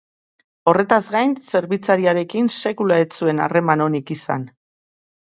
Horretaz 0.69 1.01
gain, 1.15 1.33
zerbitzariarekin 1.49 2.47
sekula 2.69 2.97
ez 3.03 3.07
zuen 3.19 3.43
harreman 3.47 3.85
onik 3.89 4.11
izan. 4.17 4.49